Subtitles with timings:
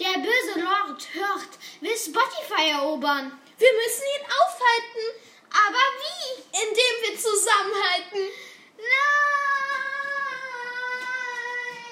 [0.00, 3.32] Der böse Lord hört, will Spotify erobern.
[3.58, 5.04] Wir müssen ihn aufhalten.
[5.50, 6.40] Aber wie?
[6.56, 8.22] Indem wir zusammenhalten.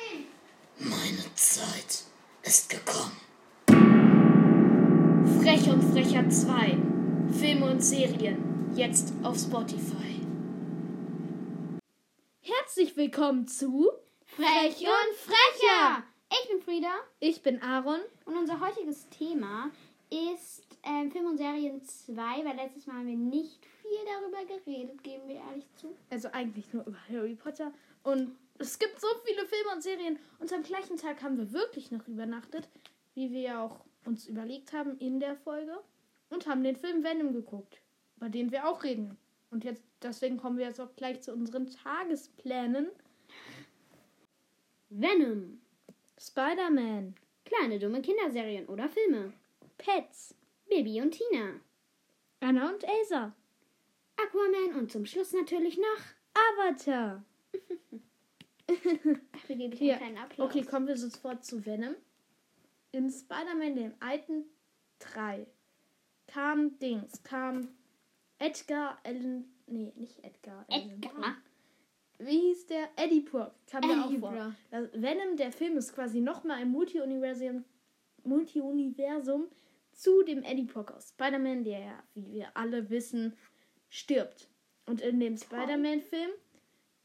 [0.08, 0.26] Nein!
[0.79, 2.04] Meine Zeit
[2.42, 3.21] ist gekommen.
[5.43, 6.79] Frech und Frecher 2.
[7.38, 8.72] Filme und Serien.
[8.75, 10.22] Jetzt auf Spotify.
[12.40, 13.90] Herzlich willkommen zu
[14.25, 16.05] Frech und Frecher!
[16.42, 18.00] Ich bin Frieda Ich bin Aaron.
[18.24, 19.70] und unser heutiges Thema
[20.10, 25.02] ist ähm, Film und Serien 2, weil letztes Mal haben wir nicht viel darüber geredet,
[25.02, 25.95] geben wir ehrlich zu.
[26.10, 27.73] Also eigentlich nur über Harry Potter.
[28.02, 30.19] Und es gibt so viele Filme und Serien.
[30.38, 32.68] Und am gleichen Tag haben wir wirklich noch übernachtet,
[33.15, 35.79] wie wir ja auch uns überlegt haben in der Folge.
[36.30, 37.80] Und haben den Film Venom geguckt,
[38.16, 39.16] über den wir auch reden.
[39.51, 42.88] Und jetzt, deswegen kommen wir jetzt auch gleich zu unseren Tagesplänen.
[44.91, 45.60] Venom.
[46.19, 47.15] Spider-Man,
[47.49, 49.33] Kleine dumme Kinderserien oder Filme.
[49.79, 50.35] Pets,
[50.69, 51.60] Bibi und Tina.
[52.41, 53.33] Anna und Elsa,
[54.16, 56.05] Aquaman und zum Schluss natürlich noch.
[56.35, 57.25] Avatar.
[58.66, 60.51] Dafür gebe ich einen kleinen Applaus.
[60.51, 61.95] Okay, kommen wir sofort zu Venom.
[62.93, 64.44] In Spider-Man, dem alten
[64.98, 65.47] 3,
[66.27, 67.69] kam Dings, kam
[68.38, 70.64] Edgar Allan, nee, nicht Edgar.
[70.69, 71.12] Edgar.
[71.12, 71.34] Poe.
[72.19, 72.88] Wie hieß der?
[72.97, 73.52] Eddie Brock.
[73.70, 74.55] Kam der auch vor.
[74.70, 77.64] Das Venom, der Film, ist quasi nochmal im Multi-Universum
[78.25, 79.48] Multi-Universum
[79.92, 83.36] zu dem Eddie Brock aus Spider-Man, der ja, wie wir alle wissen,
[83.88, 84.48] stirbt.
[84.86, 86.30] Und in dem Spider-Man-Film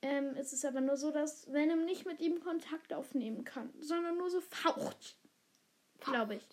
[0.01, 4.17] ähm, ist es aber nur so, dass Venom nicht mit ihm Kontakt aufnehmen kann, sondern
[4.17, 5.17] nur so faucht.
[5.99, 6.43] Glaube ich.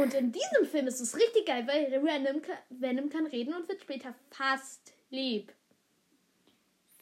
[0.00, 3.68] Und in diesem Film ist es richtig geil, weil Venom kann, Venom kann reden und
[3.68, 5.52] wird später fast lieb.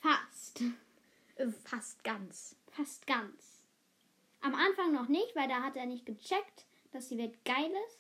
[0.01, 0.63] Fast.
[1.65, 2.57] Fast ganz.
[2.71, 3.63] Fast ganz.
[4.43, 7.99] Am Anfang noch nicht, weil da hat er nicht gecheckt, dass die Welt geil ist.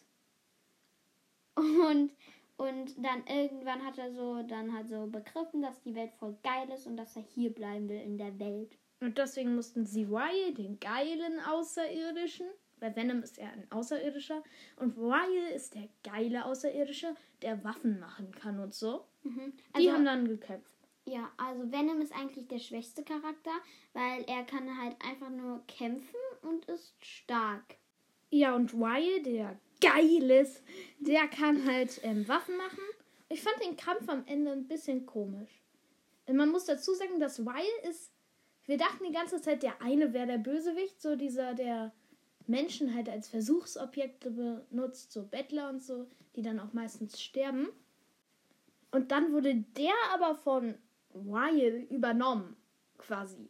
[1.56, 2.12] Und,
[2.56, 6.70] und dann irgendwann hat er so dann halt so begriffen, dass die Welt voll geil
[6.74, 8.76] ist und dass er hier bleiben will in der Welt.
[9.00, 12.46] Und deswegen mussten sie Ryle, den geilen Außerirdischen,
[12.80, 14.42] weil Venom ist ja ein Außerirdischer,
[14.76, 19.04] und Ryle ist der geile Außerirdische, der Waffen machen kann und so.
[19.22, 19.52] Mhm.
[19.56, 20.70] Die Also, haben dann gekämpft.
[21.10, 23.50] Ja, also Venom ist eigentlich der schwächste Charakter,
[23.92, 27.76] weil er kann halt einfach nur kämpfen und ist stark.
[28.30, 30.62] Ja, und Ryle, der geil ist,
[31.00, 32.84] der kann halt ähm, Waffen machen.
[33.28, 35.50] Ich fand den Kampf am Ende ein bisschen komisch.
[36.26, 38.12] Und man muss dazu sagen, dass Ryle ist.
[38.66, 41.92] Wir dachten die ganze Zeit, der eine wäre der Bösewicht, so dieser, der
[42.46, 46.06] Menschen halt als Versuchsobjekte benutzt, so Bettler und so,
[46.36, 47.68] die dann auch meistens sterben.
[48.92, 50.74] Und dann wurde der aber von
[51.14, 52.56] Ryle übernommen,
[52.98, 53.48] quasi.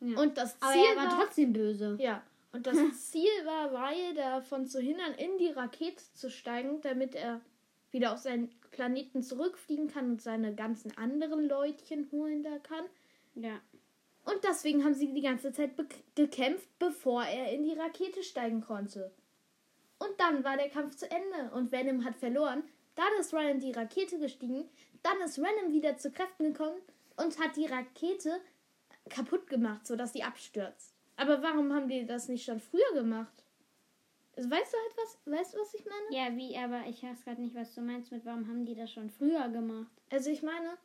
[0.00, 0.18] Ja.
[0.20, 1.96] Und das Aber Ziel er war war, trotzdem böse.
[2.00, 2.22] ja,
[2.52, 2.76] und das
[3.10, 7.40] Ziel war, Ryle davon zu hindern, in die Rakete zu steigen, damit er
[7.92, 12.84] wieder auf seinen Planeten zurückfliegen kann und seine ganzen anderen Leutchen holen da kann.
[13.34, 13.58] Ja.
[14.24, 18.60] Und deswegen haben sie die ganze Zeit be- gekämpft, bevor er in die Rakete steigen
[18.60, 19.12] konnte.
[19.98, 22.64] Und dann war der Kampf zu Ende und Venom hat verloren.
[22.96, 24.68] Dann ist Ryan in die Rakete gestiegen.
[25.06, 26.80] Dann ist Venom wieder zu Kräften gekommen
[27.16, 28.40] und hat die Rakete
[29.08, 30.96] kaputt gemacht, sodass sie abstürzt.
[31.16, 33.44] Aber warum haben die das nicht schon früher gemacht?
[34.36, 35.18] Also, Weißt du halt was?
[35.24, 36.06] Weißt du, was ich meine?
[36.10, 38.92] Ja, wie, aber ich weiß gerade nicht, was du meinst mit, warum haben die das
[38.92, 39.92] schon früher gemacht?
[40.10, 40.76] Also ich meine,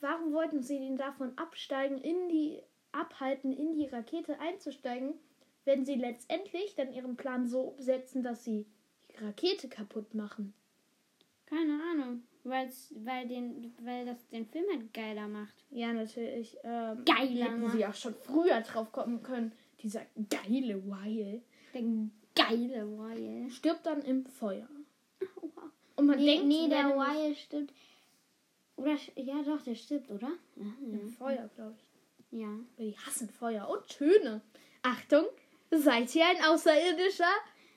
[0.00, 2.60] warum wollten sie ihn davon absteigen, in die
[2.90, 5.14] abhalten, in die Rakete einzusteigen,
[5.64, 8.66] wenn sie letztendlich dann ihren Plan so umsetzen, dass sie
[9.12, 10.52] die Rakete kaputt machen?
[11.46, 12.24] Keine Ahnung.
[12.48, 15.54] Weil's, weil, den, weil das den Film halt geiler macht.
[15.70, 16.56] Ja, natürlich.
[16.64, 19.52] Ähm, Geiler, hätten sie auch schon früher drauf kommen können.
[19.82, 21.42] Dieser geile Weil
[21.74, 21.82] Der
[22.34, 23.52] geile Wyatt.
[23.52, 24.68] stirbt dann im Feuer.
[25.96, 27.72] Und man Nee, denkt, nee der Wyatt stirbt.
[28.76, 30.30] Oder, ja doch, der stirbt, oder?
[30.56, 31.74] Ja, im Feuer, glaube
[32.30, 32.38] ich.
[32.38, 32.48] ja.
[32.78, 34.40] Die hassen Feuer und Töne.
[34.82, 35.24] Achtung,
[35.72, 37.24] seid ihr ein Außerirdischer?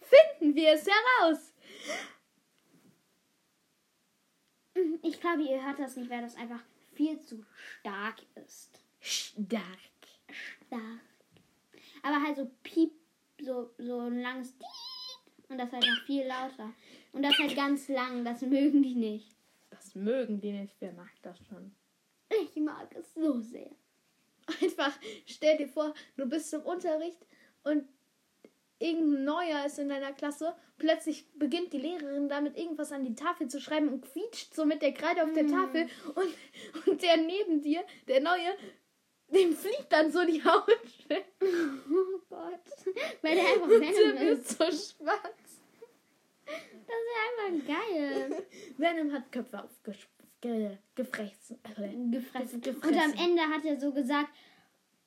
[0.02, 1.54] Finden wir es heraus.
[5.04, 6.62] Ich glaube, ihr hört das nicht, weil das einfach
[6.94, 7.44] viel zu
[7.80, 8.84] stark ist.
[9.00, 9.62] Stark.
[10.68, 11.02] Stark.
[12.04, 12.92] Aber halt so piep,
[13.42, 16.74] so, so ein langes Piep und das halt noch viel lauter.
[17.14, 19.36] Und das halt ganz lang, das mögen die nicht.
[19.70, 20.76] Das mögen die nicht.
[20.80, 21.72] Wer mag das schon?
[22.30, 23.72] Ich mag es so sehr.
[24.62, 27.20] Einfach stell dir vor, du bist im Unterricht
[27.64, 27.88] und
[28.82, 30.54] irgendein Neuer ist in deiner Klasse.
[30.78, 34.82] Plötzlich beginnt die Lehrerin damit irgendwas an die Tafel zu schreiben und quietscht so mit
[34.82, 35.88] der Kreide auf der Tafel.
[36.16, 38.56] Und, und der neben dir, der Neue,
[39.30, 40.68] dem fliegt dann so die Haut
[41.08, 41.26] weg.
[41.42, 42.96] Oh Gott.
[43.22, 44.50] Weil der einfach Venom ist.
[44.50, 45.62] so schwarz.
[46.46, 48.46] Das ist einfach geil.
[48.78, 50.78] Venom hat Köpfe aufgefressen.
[50.96, 51.60] gefressen.
[52.62, 52.62] Gefressen.
[52.84, 54.30] Und am Ende hat er so gesagt,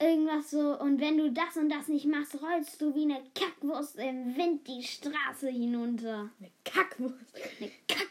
[0.04, 3.96] irgendwas so, und wenn du das und das nicht machst, rollst du wie eine Kackwurst
[3.96, 6.30] im Wind die Straße hinunter.
[6.38, 7.34] Eine Kackwurst.
[7.58, 8.10] Eine Kack.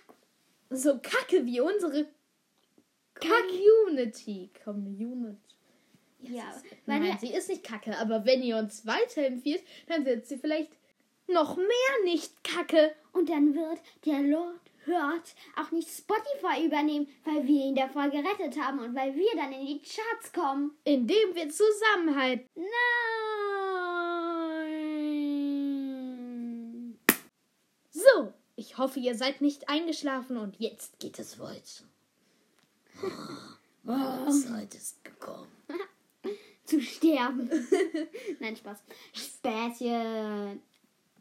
[0.70, 2.08] So kacke wie unsere
[3.14, 4.50] Community.
[4.64, 5.38] Community.
[6.22, 10.26] Ja, ist, weil nein, sie ist nicht kacke, aber wenn ihr uns weiterempfiehlt, dann wird
[10.26, 10.72] sie vielleicht
[11.28, 11.66] noch mehr
[12.06, 12.96] nicht kacke.
[13.12, 18.60] und dann wird der Lord hört auch nicht Spotify übernehmen, weil wir ihn davor gerettet
[18.62, 20.78] haben und weil wir dann in die Charts kommen.
[20.84, 22.48] Indem wir zusammenhalten.
[22.56, 22.70] Nein.
[27.92, 31.84] So, ich hoffe, ihr seid nicht eingeschlafen und jetzt Geht es weiter?
[33.86, 35.52] Die Zeit ist gekommen.
[36.66, 37.50] zu sterben.
[38.40, 38.80] Nein, Spaß.
[39.14, 40.62] Spätchen.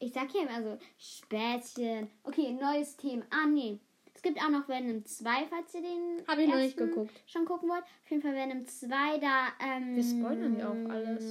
[0.02, 2.10] Ich sag hier immer so, Spätchen.
[2.25, 3.22] Okay, neues Thema.
[3.31, 3.78] Ah, nee.
[4.12, 7.22] Es gibt auch noch Venom 2, falls ihr den Hab ich noch nicht geguckt.
[7.25, 7.84] schon gucken wollt.
[7.84, 9.94] Auf jeden Fall Venom 2, da, ähm...
[9.94, 11.22] Wir spoilern ja auch alles.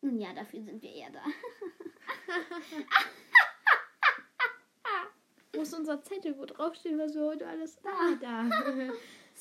[0.00, 1.24] Nun ja, dafür sind wir eher da.
[5.60, 7.78] Ist unser Zettel, wo draufsteht, was wir heute alles.
[7.84, 8.48] Ah, da.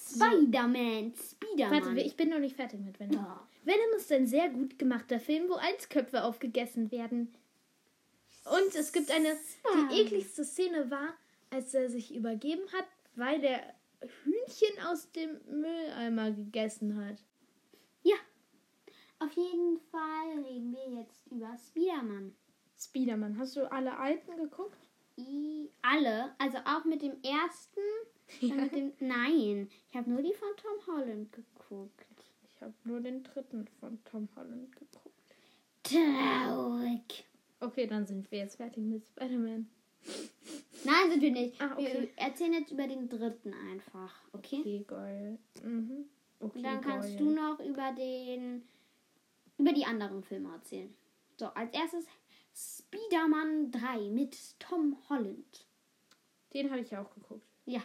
[0.08, 1.14] Spider-Man.
[1.16, 1.86] Spider-Man.
[1.86, 3.16] Warte, ich bin noch nicht fertig mit Venom.
[3.16, 3.48] Ja.
[3.64, 7.34] Venom ist ein sehr gut gemachter Film, wo Eisköpfe aufgegessen werden.
[8.46, 9.36] Und es gibt eine,
[9.92, 11.16] die ekligste Szene war,
[11.50, 12.86] als er sich übergeben hat,
[13.16, 13.62] weil der
[14.24, 17.18] Hühnchen aus dem Mülleimer gegessen hat.
[18.04, 18.16] Ja.
[19.18, 22.36] Auf jeden Fall reden wir jetzt über Spider-Man.
[22.78, 24.78] Spiderman, hast du alle alten geguckt?
[25.18, 27.80] I, alle, also auch mit dem ersten.
[28.42, 32.06] und Mit dem, nein, ich habe nur die von Tom Holland geguckt.
[32.50, 35.36] Ich habe nur den dritten von Tom Holland geguckt.
[35.84, 37.26] Traurig.
[37.60, 39.68] Okay, dann sind wir jetzt fertig mit Spider-Man.
[40.84, 41.62] Nein, sind wir nicht.
[41.62, 41.84] Ah, okay.
[41.94, 44.60] Wir erzählen jetzt über den dritten einfach, okay?
[44.60, 45.40] Okay, geil.
[45.64, 46.06] Mhm.
[46.40, 47.18] Okay, Und dann kannst geil.
[47.18, 48.64] du noch über den,
[49.58, 50.94] über die anderen Filme erzählen.
[51.38, 52.06] So, als erstes
[52.88, 55.68] Spider-Man 3 mit Tom Holland.
[56.54, 57.46] Den habe ich auch geguckt.
[57.66, 57.82] Ja,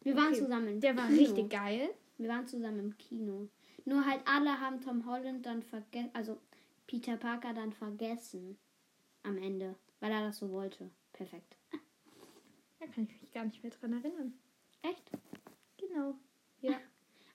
[0.00, 1.18] wir waren Okay, zusammen im Der war Kino.
[1.18, 1.90] richtig geil.
[2.16, 3.48] Wir waren zusammen im Kino.
[3.84, 6.40] Nur halt alle haben Tom Holland dann vergessen, also
[6.86, 8.56] Peter Parker dann vergessen
[9.22, 10.90] am Ende, weil er das so wollte.
[11.12, 11.56] Perfekt.
[12.78, 14.34] Da kann ich mich gar nicht mehr dran erinnern.
[14.82, 15.10] Echt?
[15.78, 16.14] Genau.
[16.60, 16.78] Ja.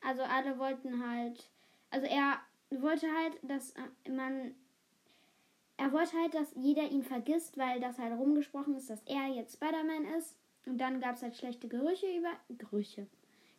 [0.02, 1.50] Also alle wollten halt,
[1.90, 2.40] also er
[2.70, 4.56] wollte halt, dass äh, man,
[5.80, 9.54] er wollte halt, dass jeder ihn vergisst, weil das halt rumgesprochen ist, dass er jetzt
[9.54, 10.36] Spider-Man ist.
[10.66, 13.08] Und dann gab es halt schlechte Gerüche über, Gerüche,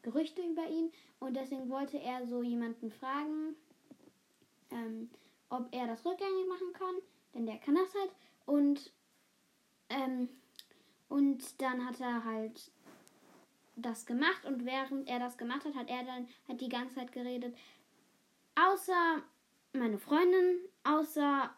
[0.02, 0.92] Gerüchte über ihn.
[1.18, 3.56] Und deswegen wollte er so jemanden fragen,
[4.70, 5.08] ähm,
[5.48, 6.94] ob er das rückgängig machen kann,
[7.34, 8.12] denn der kann das halt.
[8.44, 8.92] Und,
[9.88, 10.28] ähm,
[11.08, 12.70] und dann hat er halt
[13.76, 17.12] das gemacht und während er das gemacht hat, hat er dann halt die ganze Zeit
[17.12, 17.56] geredet.
[18.56, 19.22] Außer
[19.72, 21.50] meine Freundin, außer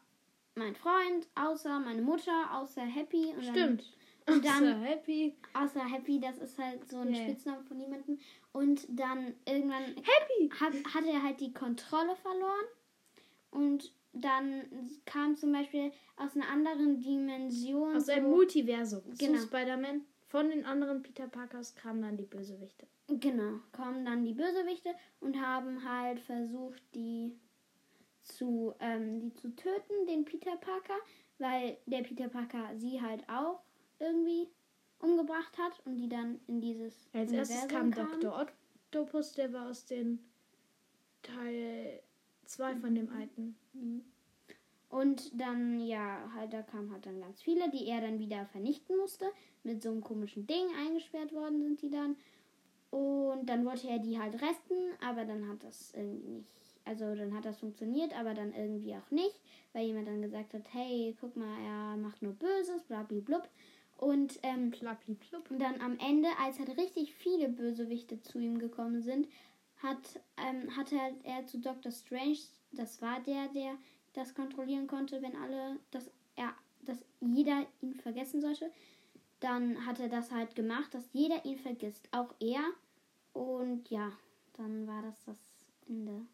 [0.55, 3.33] mein Freund, außer meine Mutter, außer Happy.
[3.37, 3.85] Und Stimmt.
[4.29, 5.35] Und dann, So happy.
[5.53, 7.25] außer Happy, das ist halt so ein Yeah.
[7.25, 8.19] Spitzname von jemandem.
[8.53, 10.49] Und dann irgendwann Happy.
[10.61, 12.67] hat, hat er halt die Kontrolle verloren.
[13.51, 14.63] Und dann
[15.07, 17.97] kam zum Beispiel aus einer anderen Dimension.
[17.97, 19.39] Aus einem so- Multiversum Genau.
[19.39, 20.03] zu Spider-Man.
[20.29, 22.87] Von den anderen Peter Parkers kamen dann die Bösewichte.
[23.09, 24.91] Genau, kommen dann die Bösewichte
[25.21, 27.37] und haben halt versucht, die
[28.22, 30.96] zu, ähm, die zu töten, den Peter Parker,
[31.38, 33.62] weil der Peter Parker sie halt auch
[33.98, 34.48] irgendwie
[34.98, 38.46] umgebracht hat und die dann in dieses Als erstes kam Universum Dr.
[38.93, 40.20] Octopus, der war aus den
[41.22, 42.02] Teil
[42.44, 43.56] 2 von dem alten.
[43.72, 44.05] Mhm.
[44.88, 48.96] Und dann, ja, halt, da kamen halt dann ganz viele, die er dann wieder vernichten
[48.98, 49.24] musste.
[49.62, 52.17] Mit so einem komischen Ding eingesperrt worden sind die dann.
[52.91, 56.62] Und dann wollte er die halt retten, aber dann hat das irgendwie nicht.
[56.84, 59.41] Also dann hat das funktioniert, aber dann irgendwie auch nicht,
[59.72, 63.48] weil jemand dann gesagt hat, hey, guck mal, er macht nur Böses, blablablub.
[63.96, 64.72] Und ähm,
[65.58, 69.29] dann am Ende, als halt richtig viele Bösewichte zu ihm gekommen sind,
[69.82, 71.93] hat, ähm, hat er, er zu Dr.
[71.93, 72.39] Strange,
[72.72, 73.77] das war der, der
[74.12, 76.53] das kontrollieren konnte, wenn alle, dass er,
[76.84, 78.70] dass jeder ihn vergessen sollte,
[79.41, 82.62] dann hat er das halt gemacht, dass jeder ihn vergisst, auch er.
[83.32, 84.12] Und ja,
[84.55, 85.39] dann war das das
[85.89, 86.27] Ende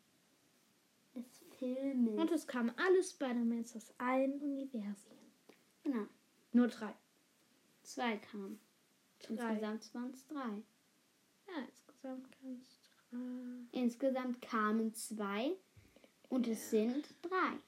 [1.61, 2.19] des Filmes.
[2.19, 5.13] Und es kamen alle Spider-Mans aus allen Universen.
[5.83, 6.07] genau,
[6.53, 6.95] Nur drei.
[7.83, 8.61] zwei kamen.
[9.21, 9.33] Drei.
[9.55, 10.63] Insgesamt waren es drei.
[11.49, 13.79] Ja, insgesamt kamen es drei.
[13.81, 15.57] Insgesamt kamen zwei
[16.29, 17.59] und es sind drei.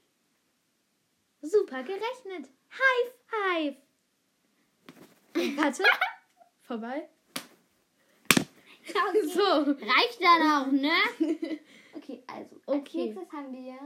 [1.42, 2.50] Super gerechnet.
[2.70, 3.76] High five.
[5.56, 5.84] Warte.
[6.62, 7.08] Vorbei.
[8.28, 8.46] Okay.
[9.32, 9.40] So.
[9.40, 10.90] Reicht dann auch, ne?
[11.94, 12.56] Okay, also.
[12.66, 13.04] Als Okay.
[13.06, 13.78] nächstes haben wir.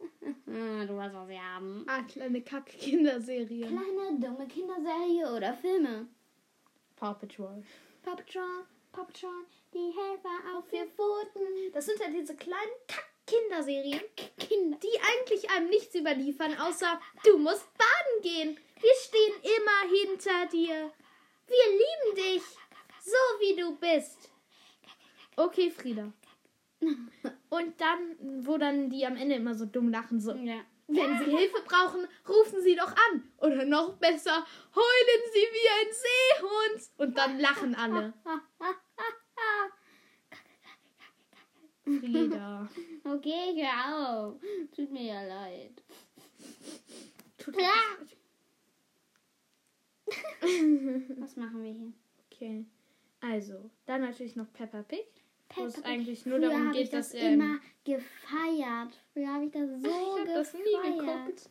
[0.86, 1.84] du weißt, was wir haben.
[1.88, 3.66] Ah, kleine Kack-Kinderserie.
[3.66, 6.08] Kleine, dumme Kinderserie oder Filme.
[6.96, 7.62] Paw Patrol.
[8.02, 11.42] Paw Patrol, Paw Patrol, die Helfer auf vier Pfoten.
[11.72, 14.00] Das sind ja diese kleinen Kack-Kinderserien,
[14.38, 14.78] Kinder.
[14.82, 18.58] die eigentlich einem nichts überliefern, außer du musst baden gehen.
[18.80, 20.92] Wir stehen immer hinter dir.
[21.46, 22.42] Wir lieben dich,
[23.02, 24.30] so wie du bist.
[25.36, 26.12] Okay, Frieda.
[27.50, 30.32] Und dann, wo dann die am Ende immer so dumm lachen, so.
[30.32, 30.60] Ja.
[30.86, 33.22] Wenn Sie Hilfe brauchen, rufen Sie doch an.
[33.38, 36.90] Oder noch besser, heulen Sie wie ein Seehund.
[36.96, 38.12] Und dann lachen alle.
[41.84, 42.68] Frieda.
[43.02, 44.40] Okay, hör auf.
[44.76, 45.82] Tut mir ja leid.
[47.38, 47.64] Tut mir
[51.18, 51.92] Was machen wir hier?
[52.30, 52.66] Okay.
[53.20, 55.19] Also, dann natürlich noch Peppa Pig.
[55.54, 58.94] Wo es eigentlich nur Früher darum geht, ich das dass ähm, immer gefeiert.
[59.12, 60.36] Früher habe ich das so ich hab gefeiert.
[60.36, 61.50] das nie geguckt.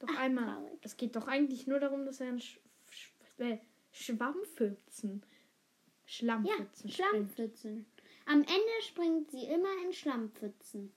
[0.00, 0.44] Doch Ach, einmal.
[0.56, 0.78] traurig.
[0.82, 2.58] Es geht doch eigentlich nur darum, dass er ein Sch
[2.90, 3.58] Sch äh,
[3.92, 5.22] Schwammpfützen.
[5.24, 6.90] Ja, Schlammpfützen.
[6.90, 7.86] Schlammpfützen.
[8.26, 10.92] Am Ende springt sie immer in Schlammpfützen.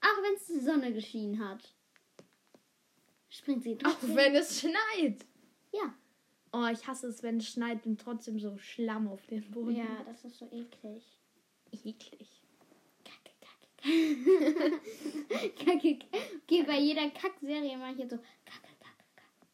[0.00, 1.72] Auch wenn es die Sonne geschienen hat.
[3.30, 4.16] Springt sie Auch trotzdem.
[4.16, 5.24] wenn es schneit.
[5.72, 5.94] Ja.
[6.52, 9.76] Oh, ich hasse es, wenn es schneit und trotzdem so Schlamm auf den Boden.
[9.76, 11.18] Ja, das ist so eklig.
[11.70, 12.42] Eklig.
[13.04, 14.80] Kacke, kacke, kacke.
[15.64, 16.18] kacke, kacke.
[16.42, 19.46] Okay, bei jeder Kackserie mache ich jetzt so kacke, kacke, kacke,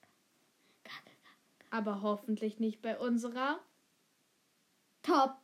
[0.83, 1.71] kacke, kacke.
[1.71, 3.61] Aber hoffentlich nicht bei unserer
[5.03, 5.37] Top.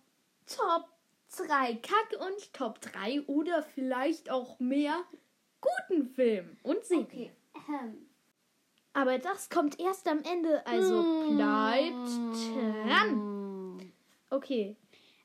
[0.47, 0.89] Top
[1.37, 5.05] 3 Kack und Top 3 oder vielleicht auch mehr
[5.61, 7.07] guten Film und Serien.
[7.07, 7.33] Okay.
[7.69, 8.10] Ähm.
[8.93, 12.09] Aber das kommt erst am Ende, also bleibt
[12.89, 13.93] dran.
[14.31, 14.77] Okay.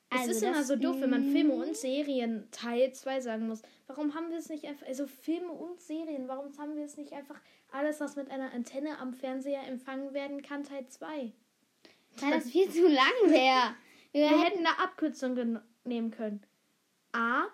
[0.08, 3.62] Es Also ist immer so doof, wenn man Filme und Serien Teil 2 sagen muss.
[3.88, 7.12] Warum haben wir es nicht einfach, also Filme und Serien, warum haben wir es nicht
[7.12, 7.40] einfach
[7.72, 11.32] alles, was mit einer Antenne am Fernseher empfangen werden kann, Teil 2?
[12.20, 13.74] Weil das viel zu lang wäre.
[14.12, 16.40] Wir, Wir hätten eine Abkürzung nehmen können.
[17.12, 17.46] A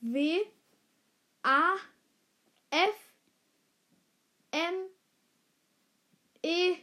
[0.00, 0.40] W
[1.44, 1.74] A
[2.70, 3.12] F
[4.50, 4.74] M
[6.44, 6.74] E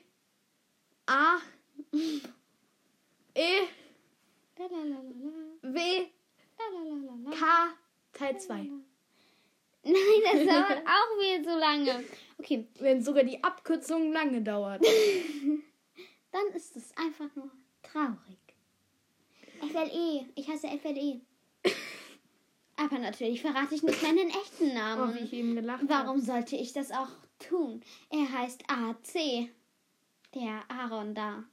[1.08, 1.38] A
[3.36, 3.62] E
[4.56, 6.08] W
[7.32, 7.74] K
[8.13, 8.70] Teil 2.
[9.84, 12.04] Nein, das dauert auch viel zu lange.
[12.38, 14.84] Okay, Wenn sogar die Abkürzung lange dauert.
[16.32, 17.50] dann ist es einfach nur
[17.82, 18.38] traurig.
[19.72, 20.25] FLE.
[20.36, 21.22] Ich heiße FLE.
[22.75, 25.16] Aber natürlich verrate ich nicht meinen echten Oh, Namen.
[25.16, 25.84] wie ich eben gelacht.
[25.88, 27.81] Warum sollte ich das auch tun?
[28.10, 29.50] Er heißt AC.
[30.36, 31.43] Der Aaron da.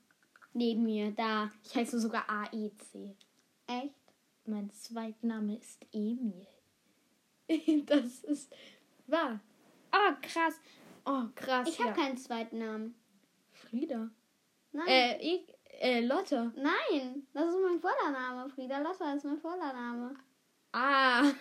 [0.53, 1.51] Neben mir da.
[1.65, 3.17] Ich heiße sogar AEC.
[3.67, 3.95] Echt?
[4.45, 6.47] Mein Zweitname ist Emil.
[7.87, 8.53] Das ist
[9.07, 9.41] wahr.
[9.93, 10.61] Oh, krass.
[11.05, 11.69] Oh, krass.
[11.69, 11.95] Ich habe ja.
[11.95, 12.95] keinen zweiten Namen.
[13.53, 14.11] Frieda.
[14.73, 14.89] Nein.
[14.89, 15.47] Äh, ich,
[15.81, 16.53] äh, Lotte.
[16.57, 18.49] Nein, das ist mein Vollername.
[18.51, 20.17] Frieda Lotta ist mein Vollername.
[20.79, 21.33] Ah.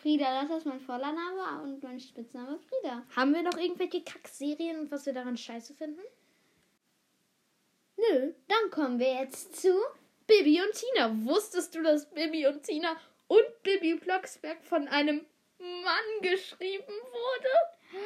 [0.00, 3.02] Frieda Lotta ist mein Vollername und mein Spitzname Frieda.
[3.14, 6.00] Haben wir noch irgendwelche Kackserien und was wir daran scheiße finden?
[7.98, 9.74] Nö, dann kommen wir jetzt zu.
[10.26, 11.14] Bibi und Tina.
[11.26, 12.96] Wusstest du, dass Bibi und Tina
[13.28, 15.20] und Bibi Blocksberg von einem
[15.58, 17.98] Mann geschrieben wurde?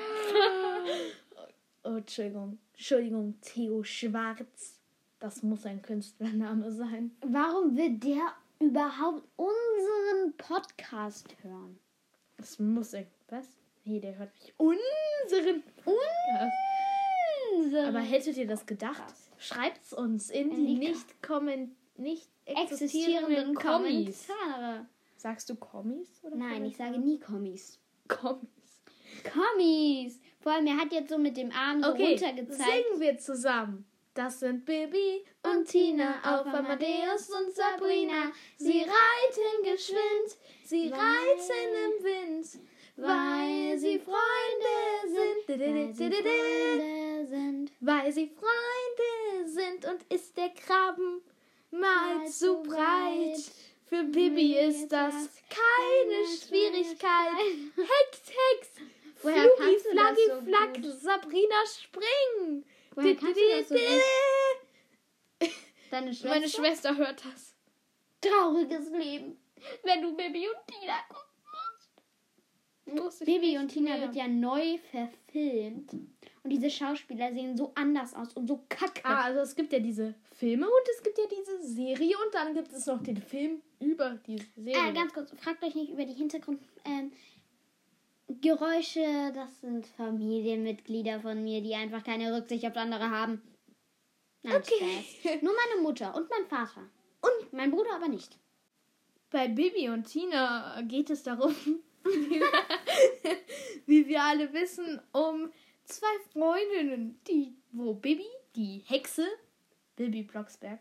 [1.84, 2.58] oh, Entschuldigung.
[2.72, 4.80] Entschuldigung, Theo Schwarz.
[5.20, 7.16] Das muss ein Künstlername sein.
[7.20, 11.78] Warum wird der überhaupt unseren Podcast hören?
[12.36, 13.06] Das muss ein.
[13.28, 13.46] Was?
[13.84, 16.52] Nee, der hört nicht unseren Podcast.
[17.56, 19.02] Unseren Aber hättet ihr das gedacht?
[19.38, 24.26] Schreibt's uns in, die, die nicht, kommen, nicht existierenden existierenden Kommis.
[24.28, 24.86] Kommentare.
[25.16, 26.08] Sagst du Kommis?
[26.22, 27.78] Oder Nein, ich sage nie Kommis.
[28.08, 28.48] Kommis.
[29.32, 30.20] Kommis!
[30.40, 32.70] Vor allem, er hat jetzt so mit dem Arm so Okay, runtergezeigt.
[32.70, 33.84] singen wir zusammen.
[34.22, 38.30] Das sind Bibi und Tina auf Amadeus und Sabrina.
[38.58, 42.46] Sie reiten geschwind, sie reiten im Wind,
[42.96, 45.96] weil sie Freunde Weil sind.
[45.96, 47.72] sie Freunde sind.
[47.80, 51.22] Weil sie Freunde sind und ist der Graben
[51.70, 53.40] mal zu breit.
[53.86, 55.14] Für Bibi ist das
[55.48, 57.56] keine Schwierigkeit.
[57.74, 58.68] Hex, Hex,
[59.22, 60.78] Woher Flugi, Flaggi, so Flack?
[61.00, 62.64] Sabrina, spring.
[63.00, 63.74] Woher kannst du das so?
[65.90, 66.28] Deine Schwester?
[66.28, 67.56] Meine Schwester hört das.
[68.20, 69.38] Trauriges Leben.
[69.82, 71.30] Wenn du Baby und Tina gucken
[72.94, 73.26] musst.
[73.26, 74.00] Nicht und Tina mehr.
[74.02, 75.92] wird ja neu verfilmt.
[76.42, 79.04] Und diese Schauspieler sehen so anders aus und so kacke.
[79.04, 82.54] Ah, also es gibt ja diese Filme und es gibt ja diese Serie und dann
[82.54, 84.90] gibt es noch den Film über diese Serie.
[84.90, 86.60] Äh, ganz kurz, fragt euch nicht über die Hintergrund.
[86.84, 87.12] Ähm,
[88.40, 93.42] Geräusche, das sind Familienmitglieder von mir, die einfach keine Rücksicht auf andere haben.
[94.42, 95.04] Nein, Okay.
[95.20, 95.42] Spaß.
[95.42, 96.88] Nur meine Mutter und mein Vater.
[97.20, 98.38] Und mein Bruder aber nicht.
[99.30, 101.54] Bei Bibi und Tina geht es darum,
[103.86, 105.52] wie wir alle wissen, um
[105.84, 109.26] zwei Freundinnen, die, wo Bibi, die Hexe,
[109.96, 110.80] Bibi Blocksberg,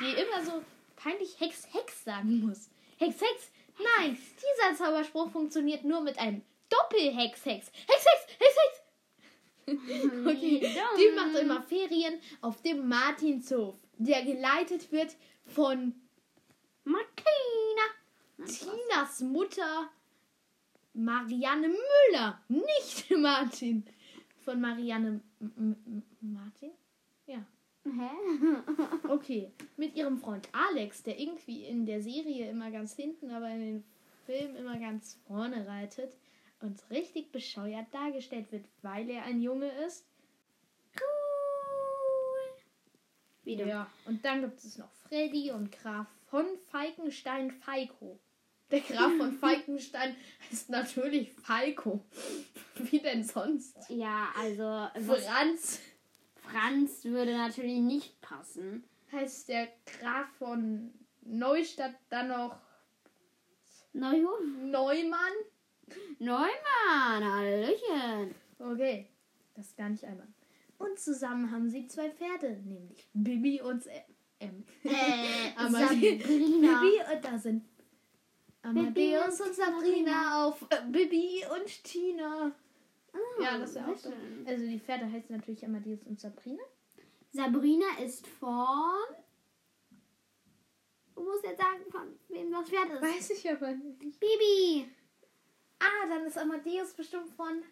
[0.00, 0.62] die immer so
[0.96, 2.70] peinlich Hex, Hex sagen muss.
[2.98, 3.50] Hex, Hex.
[3.98, 7.70] Nein, dieser Zauberspruch funktioniert nur mit einem Doppel-Hex, Hex.
[7.86, 8.82] Hex, Hex, Hex, Hex.
[10.26, 10.60] Okay,
[10.96, 15.92] die macht immer Ferien auf dem Martinshof, der geleitet wird von
[16.84, 17.82] Martina.
[18.46, 19.90] Tinas Mutter
[20.96, 23.84] Marianne Müller, nicht Martin.
[24.44, 26.70] Von Marianne M M Martin?
[27.26, 27.44] Ja.
[27.84, 28.10] Hä?
[29.08, 29.52] Okay.
[29.76, 33.84] Mit ihrem Freund Alex, der irgendwie in der Serie immer ganz hinten, aber in den
[34.24, 36.16] Filmen immer ganz vorne reitet
[36.60, 40.06] und richtig bescheuert dargestellt wird, weil er ein Junge ist.
[40.94, 42.62] Cool.
[43.44, 43.66] Wieder.
[43.66, 43.90] Ja.
[44.04, 48.18] Und dann gibt es noch Freddy und Graf von Falkenstein-Falco.
[48.70, 50.16] Der Graf von Falkenstein
[50.50, 52.04] heißt natürlich Falco.
[52.76, 53.76] Wie denn sonst?
[53.88, 55.80] Ja, also was, Franz
[56.50, 58.84] Franz würde natürlich nicht passen.
[59.12, 62.60] heißt der Graf von Neustadt dann noch
[63.92, 64.40] Neuhof?
[64.62, 65.32] Neumann.
[66.18, 68.34] Neumann, Hallöchen.
[68.58, 69.08] Okay,
[69.54, 70.26] das ist gar nicht einmal.
[70.78, 74.02] Und zusammen haben sie zwei Pferde, nämlich Bibi und äh,
[74.40, 76.80] ähm, Äh, Amade- Sabrina.
[76.80, 77.64] Bibi und da sind
[78.62, 82.52] Amadeus und Sabrina auf äh, Bibi und Tina.
[83.12, 84.12] Ah, Ja, das wäre auch so.
[84.44, 86.62] Also die Pferde heißen natürlich Amadeus und Sabrina.
[87.30, 89.06] Sabrina ist von.
[91.14, 93.00] Du musst jetzt sagen, von wem das Pferd ist.
[93.02, 94.20] Weiß ich aber nicht.
[94.20, 94.90] Bibi.
[95.78, 97.62] Ah, dann ist Amadeus bestimmt von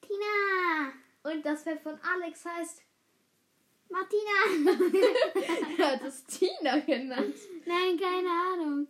[0.00, 0.92] Tina.
[1.22, 2.82] und das Pferd von Alex heißt
[3.88, 4.70] Martina.
[5.78, 7.34] er hat es Tina genannt.
[7.66, 8.88] Nein, keine Ahnung.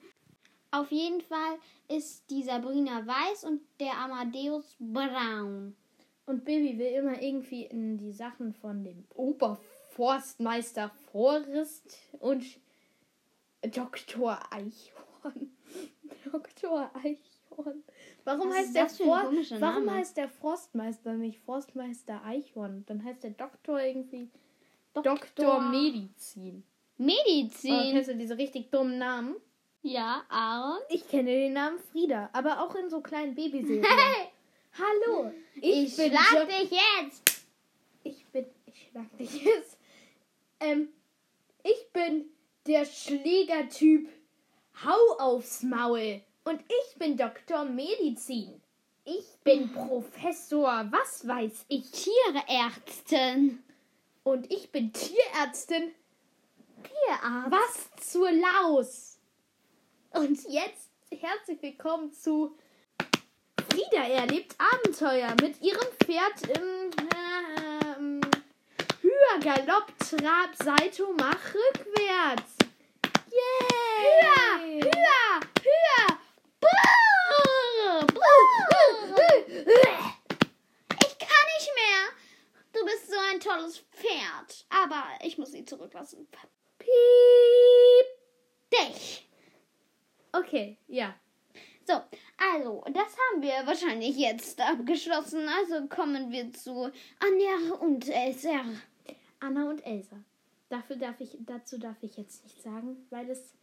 [0.70, 5.76] Auf jeden Fall ist die Sabrina weiß und der Amadeus braun.
[6.24, 12.44] Und Bibi will immer irgendwie in die Sachen von dem Oberforstmeister Forrest und
[13.62, 14.38] Dr.
[14.50, 15.56] Eichhorn.
[16.32, 16.90] Dr.
[16.94, 17.31] Eichhorn.
[18.24, 22.84] Warum Was heißt der komischer Warum heißt der Forstmeister nicht Forstmeister Eichhorn?
[22.86, 24.30] Dann heißt der Doktor irgendwie
[24.94, 26.62] Doktor, Medizin.
[26.98, 27.92] Oh, Medizin.
[27.92, 29.36] kennst du diese richtig dummen Namen?
[29.82, 30.78] ja, Aaron.
[30.90, 33.84] Ich kenne den Namen Frieda, aber auch in so kleinen Babyserien.
[34.78, 37.46] Hallo, Ich, bin schlag dich jetzt.
[38.04, 38.46] Ich bin.
[38.66, 39.78] Ich schlag dich jetzt.
[40.60, 40.88] Ähm,
[41.62, 42.26] ich bin
[42.66, 44.08] der Schlägertyp.
[44.84, 46.22] Hau aufs Maul.
[46.44, 48.60] Und ich bin Doktor Medizin.
[49.04, 51.90] Ich bin Professor, was weiß ich.
[51.90, 53.62] Tierärztin.
[54.24, 55.92] Und ich bin Tierärztin.
[56.82, 57.50] Tierarzt.
[57.50, 59.18] Was zur Laus.
[60.10, 62.56] Und jetzt herzlich willkommen zu
[63.70, 66.90] Frieda erlebt Abenteuer mit ihrem Pferd im
[67.96, 68.20] ähm,
[69.00, 72.56] Hüa-Galopp, Trab, Salto, mach rückwärts.
[73.30, 74.02] Yay!
[74.02, 76.18] Höher, höher, höher.
[76.60, 78.52] Brrr, brrr.
[81.00, 82.02] Ich kann nicht mehr.
[82.72, 84.66] Du bist so ein tolles Pferd.
[84.70, 85.38] Aber ich
[86.04, 86.50] zurücklassen.
[86.78, 86.90] Piep.
[88.72, 89.28] Dich.
[90.32, 91.14] Okay, ja.
[91.84, 91.94] So,
[92.54, 95.48] also, das haben wir wahrscheinlich jetzt abgeschlossen.
[95.48, 98.64] Also kommen wir zu Anja und Elsa.
[99.40, 100.16] Anna und Elsa.
[100.68, 103.54] Dafür darf ich, dazu darf ich jetzt nicht sagen, weil es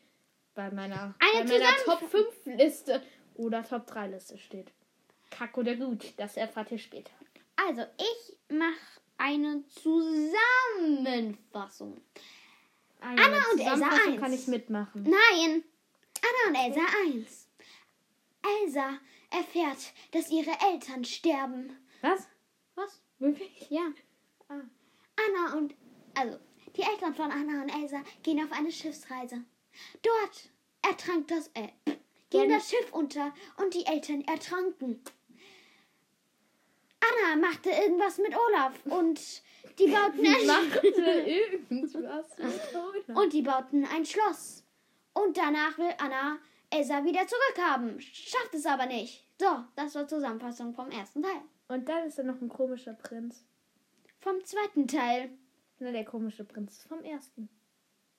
[0.54, 3.02] bei meiner, Eine bei meiner Top 5 Liste
[3.36, 4.72] oder Top 3 Liste steht.
[5.32, 7.12] Kack oder gut, das erfahrt ihr später.
[7.56, 12.02] Also, ich mache eine Zusammenfassung.
[13.00, 14.22] Eine Anna und Elsa Zusammenfassung 1.
[14.22, 15.04] kann ich mitmachen.
[15.04, 15.64] Nein,
[16.22, 17.48] Anna und Elsa 1.
[18.64, 18.98] Elsa
[19.30, 21.78] erfährt, dass ihre Eltern sterben.
[22.02, 22.28] Was?
[22.76, 23.00] Was?
[23.20, 23.68] Wirklich?
[23.70, 23.92] Ja.
[24.48, 24.62] Ah.
[25.16, 25.76] Anna und.
[26.16, 26.40] Also,
[26.76, 29.44] die Eltern von Anna und Elsa gehen auf eine Schiffsreise.
[30.02, 30.50] Dort
[30.82, 31.52] ertrank das.
[31.54, 31.68] Äh,
[32.30, 35.02] ging das Schiff unter und die Eltern ertranken.
[37.10, 39.20] Anna machte irgendwas mit Olaf und
[39.78, 40.82] die bauten ein, Olaf.
[43.16, 44.64] und die bauten ein Schloss.
[45.14, 46.38] Und danach will Anna
[46.70, 48.00] Elsa wieder zurückhaben.
[48.02, 49.26] Schafft es aber nicht.
[49.40, 51.42] So, das war Zusammenfassung vom ersten Teil.
[51.68, 53.44] Und dann ist da noch ein komischer Prinz.
[54.20, 55.30] Vom zweiten Teil.
[55.80, 57.50] Na, der komische Prinz ist vom ersten.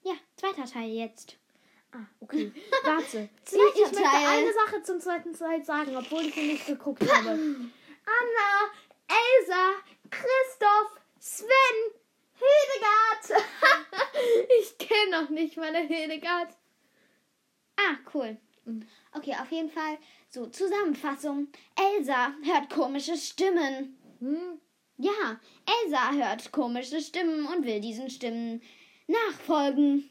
[0.03, 1.37] Ja, zweiter Teil jetzt.
[1.92, 2.53] Ah, okay.
[2.85, 3.29] Warte.
[3.44, 7.38] Zweiter ich möchte eine Sache zum zweiten Teil sagen, obwohl ich ihn nicht geguckt habe.
[8.18, 8.72] Anna,
[9.08, 9.74] Elsa,
[10.10, 11.76] Christoph, Sven,
[12.34, 13.44] Hildegard.
[14.60, 16.56] ich kenne noch nicht meine Hildegard.
[17.76, 18.36] Ah, cool.
[19.12, 19.98] Okay, auf jeden Fall.
[20.28, 21.48] So, Zusammenfassung.
[21.76, 23.98] Elsa hört komische Stimmen.
[24.20, 24.60] Hm?
[24.96, 25.40] Ja,
[25.84, 28.62] Elsa hört komische Stimmen und will diesen Stimmen
[29.06, 30.10] nachfolgen.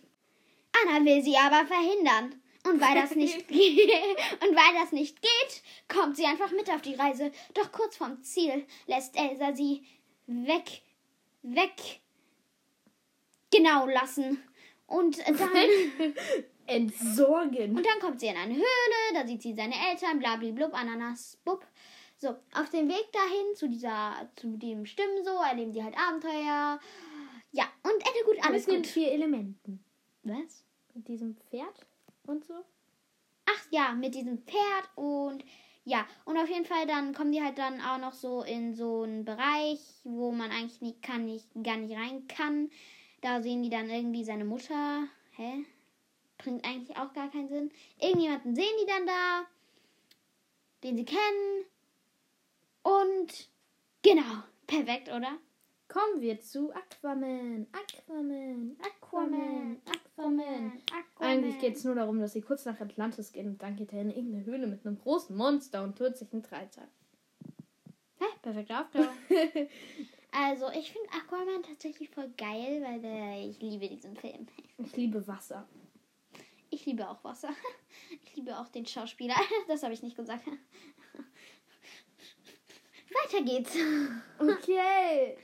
[0.73, 2.38] Anna will sie aber verhindern.
[2.65, 3.89] Und weil das nicht geht,
[4.41, 7.31] und weil das nicht geht, kommt sie einfach mit auf die Reise.
[7.53, 9.83] Doch kurz vorm Ziel lässt Elsa sie
[10.27, 10.81] weg,
[11.41, 12.01] weg,
[13.51, 14.43] genau lassen.
[14.87, 15.37] Und dann,
[16.65, 17.77] Entsorgen.
[17.77, 21.65] und dann kommt sie in eine Höhle, da sieht sie seine Eltern, blablablub, Ananas, bub.
[22.17, 26.79] So, auf dem Weg dahin zu dieser, zu dem Stimmen so, erleben sie halt Abenteuer.
[27.51, 28.91] Ja, und Ende gut, alles Mit den gut.
[28.91, 29.83] vier Elementen.
[30.23, 30.65] Was?
[30.93, 31.87] Mit diesem Pferd
[32.29, 32.53] und so.
[33.45, 35.43] Ach ja, mit diesem Pferd und
[35.83, 39.03] ja, und auf jeden Fall dann kommen die halt dann auch noch so in so
[39.03, 42.69] einen Bereich, wo man eigentlich nicht kann, nicht, gar nicht rein kann.
[43.21, 45.07] Da sehen die dann irgendwie seine Mutter.
[45.35, 45.65] Hä?
[46.37, 47.71] Bringt eigentlich auch gar keinen Sinn.
[47.97, 49.45] Irgendjemanden sehen die dann da,
[50.83, 51.65] den sie kennen.
[52.83, 53.49] Und
[54.03, 55.37] genau, perfekt, oder?
[55.89, 57.65] Kommen wir zu Aquaman.
[57.71, 58.77] Aquaman.
[58.79, 59.81] Aquaman.
[59.87, 60.81] Aquaman.
[61.17, 64.01] Eigentlich geht es nur darum, dass sie kurz nach Atlantis gehen und dann geht er
[64.01, 66.87] in irgendeine Höhle mit einem großen Monster und tut sich einen Dreitag.
[68.19, 68.25] Hä?
[68.43, 69.15] Perfekte Aufklärung.
[70.31, 74.47] also, ich finde Aquaman tatsächlich voll geil, weil äh, ich liebe diesen Film.
[74.77, 75.67] Ich liebe Wasser.
[76.69, 77.49] Ich liebe auch Wasser.
[78.23, 79.35] Ich liebe auch den Schauspieler.
[79.67, 80.45] Das habe ich nicht gesagt.
[83.09, 83.75] Weiter geht's.
[84.37, 85.35] Okay.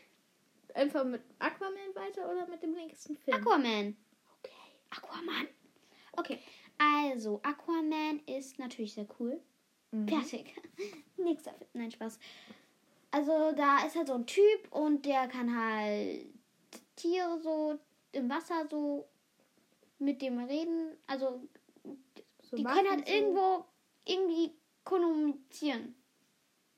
[0.75, 3.37] Einfach mit Aquaman weiter oder mit dem nächsten Film?
[3.37, 3.95] Aquaman.
[4.43, 4.51] Okay.
[4.89, 5.47] Aquaman.
[6.17, 6.39] Okay,
[6.77, 9.41] also Aquaman ist natürlich sehr cool.
[9.91, 10.07] Mhm.
[10.07, 10.53] Fertig.
[11.17, 11.69] Nächster Film.
[11.73, 12.19] Nein, Spaß.
[13.11, 16.25] Also da ist halt so ein Typ und der kann halt
[16.97, 17.79] Tiere so
[18.11, 19.07] im Wasser so
[19.99, 20.97] mit dem reden.
[21.07, 21.41] Also
[22.41, 23.65] So die können halt so- irgendwo
[24.05, 24.51] irgendwie
[24.83, 25.95] kommunizieren.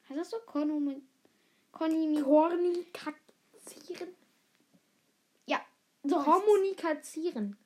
[0.07, 0.38] Heißt das so?
[0.45, 1.01] Konumi
[1.71, 2.21] Konimi
[3.67, 4.15] Kommunikazieren.
[5.45, 5.60] ja,
[6.03, 7.58] so Kommunikazieren.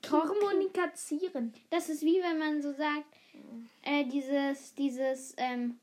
[0.00, 1.54] Kommunikazieren.
[1.70, 3.06] Das ist wie wenn man so sagt,
[3.82, 5.78] äh, dieses, dieses, ähm,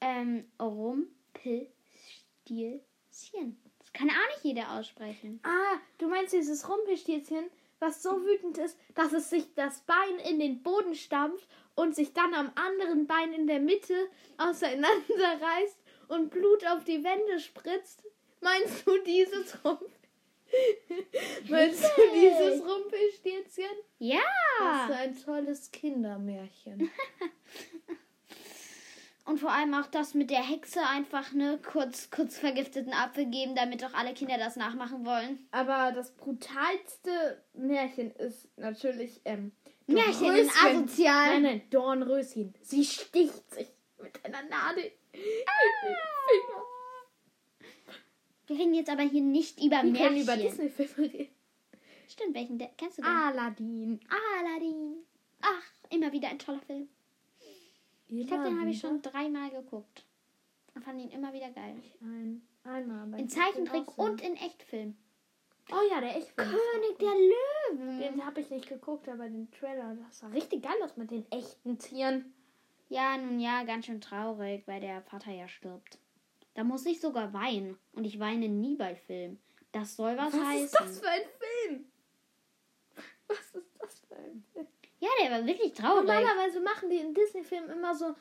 [0.00, 3.60] ähm, Rumpelstilzchen.
[3.78, 5.40] Das kann auch nicht jeder aussprechen.
[5.42, 10.38] Ah, du meinst dieses Rumpelstilzchen, was so wütend ist, dass es sich das Bein in
[10.38, 13.94] den Boden stampft und sich dann am anderen Bein in der Mitte
[14.38, 18.02] auseinanderreißt und Blut auf die Wände spritzt?
[18.40, 19.88] Meinst du dieses Rumpel?
[21.48, 23.64] Meinst du dieses Rumpelstilzchen?
[23.98, 24.12] Das ist
[24.60, 24.88] Ja!
[24.96, 26.90] ein tolles Kindermärchen.
[29.24, 33.56] Und vor allem auch das mit der Hexe einfach, ne, kurz, kurz vergifteten Apfel geben,
[33.56, 35.48] damit doch alle Kinder das nachmachen wollen.
[35.50, 39.50] Aber das brutalste Märchen ist natürlich ähm,
[39.88, 40.76] Märchen in Dornröschen.
[40.78, 41.26] asozial.
[41.32, 42.54] Nein, nein, Dornröschen.
[42.62, 43.66] Sie sticht sich
[44.00, 46.62] mit einer Nadel Finger.
[48.46, 50.22] Wir reden jetzt aber hier nicht über Wir Märchen.
[50.22, 51.34] über Disney-Filme reden.
[52.08, 53.10] Stimmt, welchen de- kennst du denn?
[53.10, 54.00] Aladdin.
[54.38, 54.96] Aladdin.
[55.40, 56.88] Ach, immer wieder ein toller Film.
[58.08, 60.04] Ich glaube, den habe ich schon dreimal geguckt.
[60.74, 61.74] Und fand ihn immer wieder geil.
[62.00, 63.18] Ein, einmal.
[63.18, 64.96] In Zeichentrick und in Echtfilm.
[65.72, 66.48] Oh ja, der Echtfilm.
[66.48, 67.14] König der
[67.78, 67.98] Löwen.
[67.98, 71.26] Den habe ich nicht geguckt, aber den Trailer, das sah richtig geil aus mit den
[71.32, 72.32] echten Tieren.
[72.88, 75.98] Ja, nun ja, ganz schön traurig, weil der Vater ja stirbt.
[76.54, 77.76] Da muss ich sogar weinen.
[77.92, 79.40] Und ich weine nie bei Filmen.
[79.72, 80.64] Das soll was, Was heißen.
[80.64, 81.84] ist das für ein Film?
[83.28, 84.66] Was ist das für ein Film?
[85.00, 86.06] Ja, der war wirklich traurig.
[86.06, 88.14] Normalerweise machen die in Disney-Filmen immer so,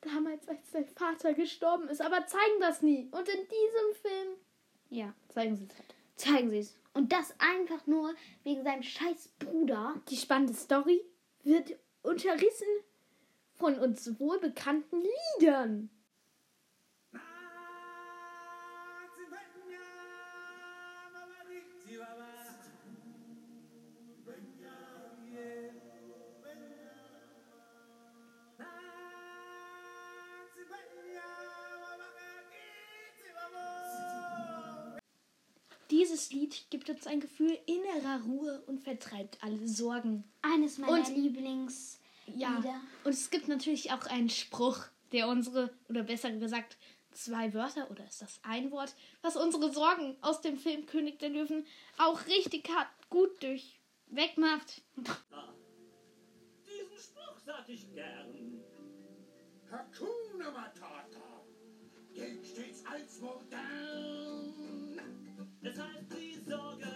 [0.00, 3.08] damals, als dein Vater gestorben ist, aber zeigen das nie.
[3.10, 4.28] Und in diesem Film
[4.90, 5.94] Ja, zeigen sie es halt.
[6.16, 6.76] zeigen sie es.
[6.92, 9.94] Und das einfach nur wegen seinem scheiß Bruder.
[10.10, 11.02] Die spannende Story
[11.44, 12.66] wird unterrissen
[13.58, 15.02] von uns wohlbekannten
[15.40, 15.90] Liedern.
[35.90, 40.24] Dieses Lied gibt uns ein Gefühl innerer Ruhe und vertreibt alle Sorgen.
[40.42, 41.98] Eines meiner Und- Lieblings.
[42.36, 42.58] Ja.
[42.58, 42.80] wieder.
[43.04, 46.76] Und es gibt natürlich auch einen Spruch, der unsere, oder besser gesagt,
[47.12, 51.30] zwei Wörter, oder ist das ein Wort, was unsere Sorgen aus dem Film König der
[51.30, 51.66] Löwen
[51.98, 54.82] auch richtig hart gut durch wegmacht.
[54.96, 58.62] Diesen Spruch sag ich gern.
[59.70, 61.44] Hakuna Matata
[62.14, 64.54] gilt stets als modern.
[65.60, 66.86] Es heißt, die Sorge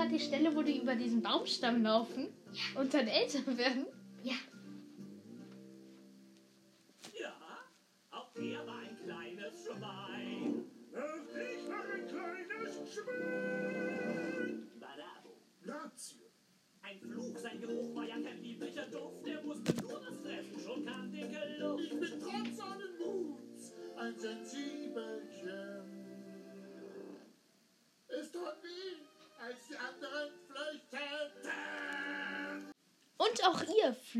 [0.00, 2.28] gerade die Stelle, wo die über diesen Baumstamm laufen
[2.74, 3.86] und dann älter werden?
[4.22, 4.36] Ja.
[7.20, 7.36] Ja,
[8.10, 10.64] auch er war ein kleines Schwein.
[10.94, 14.70] Auch ich war ein kleines Schwein.
[14.80, 15.36] Bravo.
[15.62, 16.16] Grazie.
[16.82, 19.19] Ein Fluch, sein Geruch war ja kein lieblicher Duft.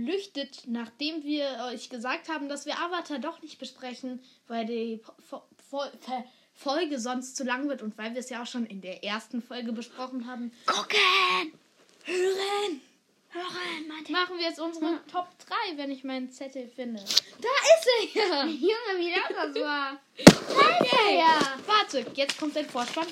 [0.05, 5.43] Flüchtet, nachdem wir euch gesagt haben, dass wir Avatar doch nicht besprechen, weil die Fo-
[5.71, 9.03] Fo- Folge sonst zu lang wird und weil wir es ja auch schon in der
[9.05, 11.53] ersten Folge besprochen haben, Gucken!
[12.05, 12.81] Hören!
[13.33, 17.01] Hören, meinte machen wir jetzt unsere Top 3, wenn ich meinen Zettel finde.
[17.01, 18.45] Da ist er ja!
[18.47, 20.01] Junge, wie laut das war.
[20.19, 21.19] Okay.
[21.19, 21.39] Ja.
[21.67, 23.07] Warte, jetzt kommt ein Vorspann.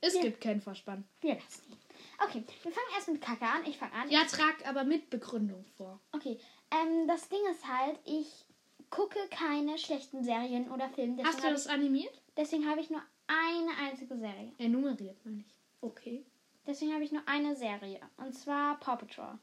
[0.00, 1.04] Es gibt keinen Vorspann.
[1.20, 1.73] Wir lassen ihn.
[2.22, 3.64] Okay, wir fangen erst mit Kacke an.
[3.66, 4.10] Ich fange an.
[4.10, 6.00] Ja, trag aber mit Begründung vor.
[6.12, 6.38] Okay,
[6.70, 8.46] ähm, das Ding ist halt, ich
[8.90, 11.22] gucke keine schlechten Serien oder Filme.
[11.24, 12.12] Hast du Deswegen das habe animiert?
[12.14, 14.52] ich, deswegen habe ich nur eine einzige Serie.
[14.58, 15.54] Enumeriert, meine ich.
[15.80, 16.24] Okay.
[16.66, 18.00] Deswegen habe ich nur eine Serie.
[18.16, 19.38] Und zwar Paw Patrol.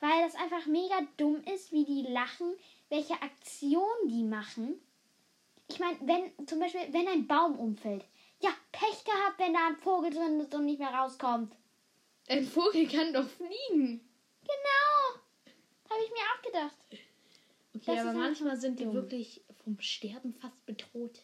[0.00, 2.54] Weil das einfach mega dumm ist, wie die lachen,
[2.88, 4.80] welche Aktionen die machen.
[5.68, 8.04] Ich meine, wenn zum Beispiel, wenn ein Baum umfällt.
[8.40, 11.54] Ja, Pech gehabt, wenn da ein Vogel drin ist und nicht mehr rauskommt.
[12.32, 14.00] Ein Vogel kann doch fliegen.
[14.42, 15.20] Genau.
[15.90, 16.76] Habe ich mir auch gedacht.
[17.74, 18.94] Okay, Das aber manchmal sind die dumm.
[18.94, 21.20] wirklich vom Sterben fast bedroht.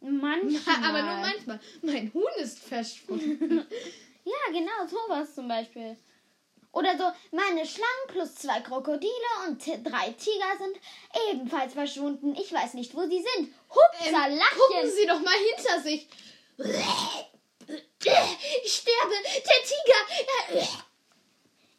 [0.00, 0.76] Manchmal.
[0.84, 1.60] aber nur manchmal.
[1.82, 3.66] Mein Huhn ist verschwunden.
[4.24, 5.96] Ja, genau, sowas zum Beispiel.
[6.72, 9.10] Oder so, meine Schlangen plus zwei Krokodile
[9.46, 10.76] und drei Tiger sind
[11.30, 12.34] ebenfalls verschwunden.
[12.38, 13.54] Ich weiß nicht, wo sie sind.
[13.70, 14.38] Hupsa, Ähm.
[14.54, 16.08] Gucken Sie doch mal hinter sich.
[18.00, 19.14] Ich sterbe.
[19.24, 20.84] Der Tiger.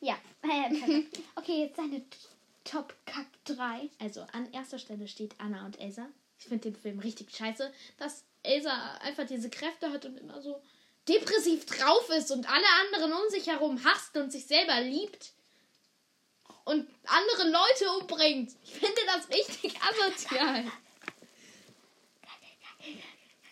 [0.02, 1.04] Ja, äh.
[1.36, 2.18] Okay, jetzt deine T-
[2.64, 3.90] Top Kack 3.
[4.00, 6.08] Also an erster Stelle steht Anna und Elsa.
[6.38, 10.62] Ich finde den Film richtig scheiße, dass Elsa einfach diese Kräfte hat und immer so
[11.08, 15.34] depressiv drauf ist und alle anderen um sich herum hasst und sich selber liebt
[16.66, 18.52] und andere Leute umbringt.
[18.64, 20.66] Ich finde das richtig asozial.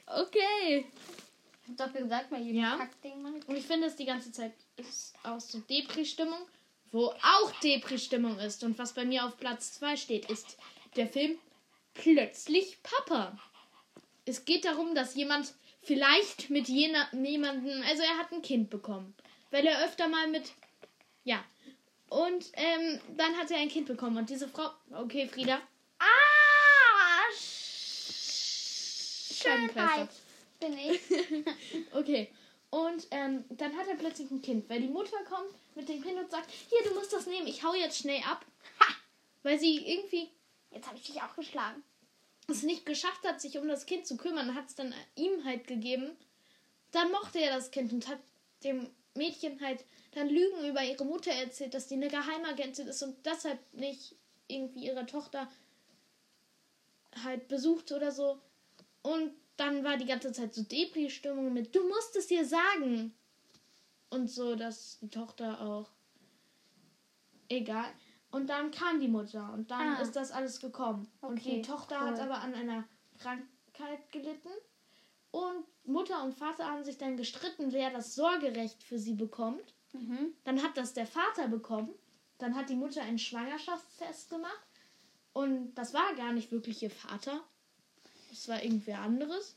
[0.10, 0.86] Okay.
[1.68, 2.78] Ich hab doch gesagt, bei jedem Ja.
[2.78, 3.48] Kackding ich.
[3.48, 6.40] Und ich finde es die ganze Zeit ist aus so Depri-Stimmung,
[6.92, 8.64] wo auch Depri-Stimmung ist.
[8.64, 10.58] Und was bei mir auf Platz 2 steht, ist
[10.96, 11.38] der Film
[11.94, 13.38] Plötzlich Papa.
[14.26, 19.16] Es geht darum, dass jemand vielleicht mit jener, jemanden, also er hat ein Kind bekommen,
[19.52, 20.52] weil er öfter mal mit,
[21.24, 21.44] ja.
[22.10, 25.60] Und ähm, dann hat er ein Kind bekommen und diese Frau, okay Frieda,
[26.00, 26.06] Ah!
[29.34, 30.10] Schönheit
[30.60, 31.00] bin ich.
[31.94, 32.32] Okay.
[32.70, 36.20] Und ähm, dann hat er plötzlich ein Kind, weil die Mutter kommt mit dem Kind
[36.20, 38.46] und sagt, hier, du musst das nehmen, ich hau jetzt schnell ab.
[38.82, 38.94] Ha!
[39.44, 40.30] Weil sie irgendwie
[40.72, 41.84] Jetzt habe ich dich auch geschlagen.
[42.48, 45.68] es nicht geschafft hat, sich um das Kind zu kümmern, hat es dann ihm halt
[45.68, 46.16] gegeben.
[46.92, 48.20] Dann mochte er das Kind und hat
[48.64, 53.26] dem Mädchen halt dann Lügen über ihre Mutter erzählt, dass die eine Geheimagentin ist und
[53.26, 54.16] deshalb nicht
[54.48, 55.52] irgendwie ihre Tochter
[57.24, 58.40] halt besucht oder so.
[59.08, 63.14] Und dann war die ganze Zeit so Depri-Stimmung mit, du musst es dir sagen.
[64.10, 65.90] Und so, dass die Tochter auch.
[67.50, 67.90] Egal.
[68.32, 70.02] Und dann kam die Mutter und dann Ah.
[70.02, 71.10] ist das alles gekommen.
[71.22, 72.08] und Okay, die Tochter cool.
[72.10, 72.84] hat aber an einer
[73.20, 74.50] Krankheit gelitten.
[75.32, 79.74] Und Mutter und Vater haben sich dann gestritten, wer das Sorgerecht für sie bekommt.
[79.94, 80.34] Mhm.
[80.44, 81.94] Dann hat das der Vater bekommen.
[82.38, 84.68] Dann hat die Mutter einen Schwangerschaftstest gemacht.
[85.34, 87.42] Und das war gar nicht wirklich ihr Vater.
[88.30, 89.56] Das war irgendwer anderes.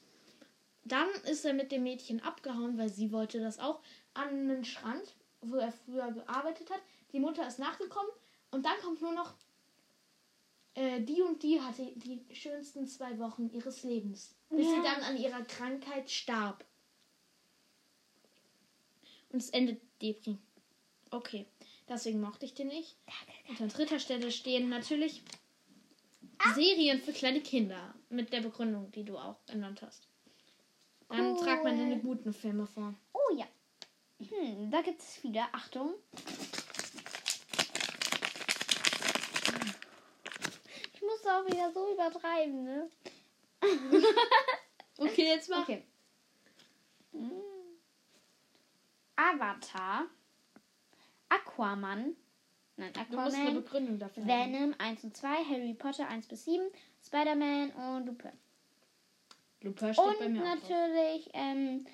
[0.84, 3.80] Dann ist er mit dem Mädchen abgehauen, weil sie wollte das auch,
[4.14, 6.80] an einen Strand, wo er früher gearbeitet hat.
[7.12, 8.10] Die Mutter ist nachgekommen.
[8.50, 9.34] Und dann kommt nur noch,
[10.74, 14.34] äh, die und die hatte die schönsten zwei Wochen ihres Lebens.
[14.48, 14.82] Bis sie Ja.
[14.82, 16.64] dann an ihrer Krankheit starb.
[19.32, 20.36] und es endet Depri.
[21.12, 21.46] Okay,
[21.88, 22.96] deswegen mochte ich den nicht.
[23.48, 25.22] Und an dritter Stelle stehen natürlich
[26.54, 27.94] Serien für kleine Kinder.
[28.08, 30.08] Mit der Begründung, die du auch genannt hast.
[31.08, 31.44] Dann Cool.
[31.44, 32.94] tragt man deine guten Filme vor.
[33.12, 33.46] Oh ja.
[34.18, 35.42] Hm, da gibt es viele.
[35.52, 35.94] Achtung.
[40.94, 42.90] Ich muss auch wieder so übertreiben, ne?
[44.98, 45.62] Okay, jetzt mach.
[45.62, 45.82] Okay.
[47.12, 47.30] Hm.
[49.16, 50.06] Avatar.
[51.30, 52.16] Aquaman.
[52.80, 53.54] Nein, Aquaman.
[53.54, 54.52] Begründung dafür haben.
[54.52, 56.62] Venom 1 und 2, Harry Potter 1 bis 7,
[57.04, 58.32] Spider-Man und Lupin.
[59.62, 60.68] Lupin steht bei Und mir auch drauf.
[60.68, 61.86] natürlich ähm,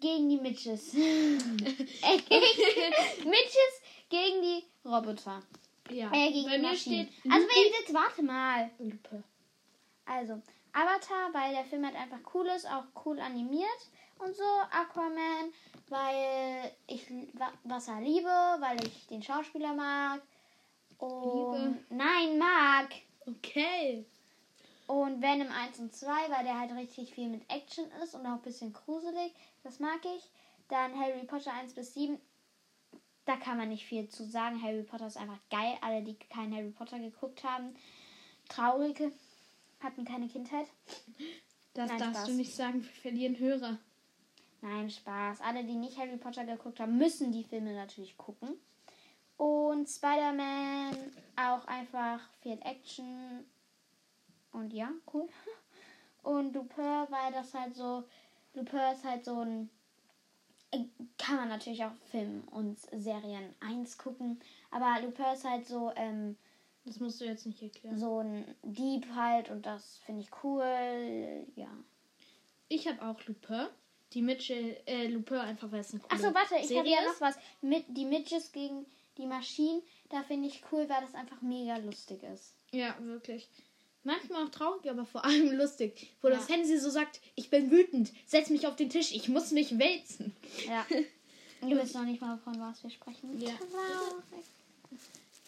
[0.00, 0.94] gegen die Mitches.
[0.94, 0.98] äh,
[3.24, 5.42] Mitches gegen die Roboter.
[5.90, 7.08] Ja, Äh, gegen bei die mir Maschinen.
[7.08, 8.70] steht Also wenn jetzt warte mal.
[8.78, 9.24] Lupin.
[10.06, 13.68] Also Avatar, weil der Film halt einfach cool ist, auch cool animiert
[14.20, 14.44] und so.
[14.70, 15.52] Aquaman,
[15.88, 20.22] weil ich Wa- Wasser liebe, weil ich den Schauspieler mag.
[20.98, 21.78] Und Liebe.
[21.90, 22.88] Nein, mag.
[23.26, 24.04] Okay.
[24.86, 28.32] Und Venom 1 und 2, weil der halt richtig viel mit Action ist und auch
[28.32, 29.32] ein bisschen gruselig.
[29.62, 30.28] Das mag ich.
[30.68, 32.20] Dann Harry Potter 1 bis 7.
[33.24, 34.60] Da kann man nicht viel zu sagen.
[34.62, 35.76] Harry Potter ist einfach geil.
[35.80, 37.76] Alle, die keinen Harry Potter geguckt haben,
[38.48, 39.12] traurige,
[39.80, 40.66] hatten keine Kindheit.
[41.74, 42.26] Das Nein, darfst Spaß.
[42.26, 43.78] du nicht sagen, wir verlieren Hörer.
[44.62, 45.40] Nein, Spaß.
[45.40, 48.54] Alle, die nicht Harry Potter geguckt haben, müssen die Filme natürlich gucken.
[49.36, 50.94] Und Spider-Man
[51.36, 53.44] auch einfach viel Action.
[54.52, 55.28] Und ja, cool.
[56.22, 58.04] Und Lupin, weil das halt so.
[58.52, 59.70] Lupin ist halt so ein.
[60.72, 60.84] äh,
[61.16, 64.38] Kann man natürlich auch Film und Serien 1 gucken.
[64.70, 66.36] Aber Lupin ist halt so, ähm,
[66.84, 67.96] Das musst du jetzt nicht erklären.
[67.96, 71.46] so ein Dieb halt und das finde ich cool.
[71.56, 71.68] Ja.
[72.68, 73.68] Ich habe auch Lupin.
[74.12, 77.02] Die Mitchell, äh, Lupin einfach, weil es eine coole Achso, warte, ich habe Serie ja
[77.02, 77.36] noch was.
[77.62, 78.84] Mit, die Midges gegen
[79.18, 82.54] die Maschinen, da finde ich cool, weil das einfach mega lustig ist.
[82.72, 83.48] Ja, wirklich.
[84.02, 86.10] Manchmal auch traurig, aber vor allem lustig.
[86.22, 86.36] Wo Ja.
[86.36, 89.78] das Handy so sagt, ich bin wütend, setz mich auf den Tisch, ich muss mich
[89.78, 90.34] wälzen.
[90.66, 90.86] Ja.
[91.68, 93.38] Ihr wisst noch nicht mal, von was wir sprechen.
[93.40, 93.50] Ja.
[93.50, 94.44] Traurig.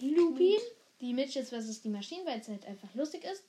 [0.01, 0.59] Lupin,
[1.01, 1.83] die Mitches vs.
[1.83, 3.43] die Maschinen, weil es halt einfach lustig ist.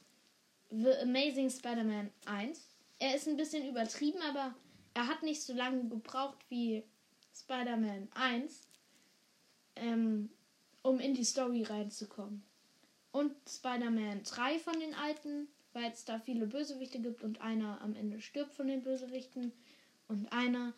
[0.72, 2.62] The Amazing Spider-Man 1.
[3.00, 4.56] Er ist ein bisschen übertrieben, aber
[4.94, 6.84] er hat nicht so lange gebraucht wie
[7.36, 8.62] Spider-Man 1,
[9.76, 10.30] ähm,
[10.82, 12.44] um in die Story reinzukommen.
[13.12, 17.96] Und Spider-Man 3 von den alten, weil es da viele Bösewichte gibt und einer am
[17.96, 19.52] Ende stirbt von den Bösewichten
[20.08, 20.74] und einer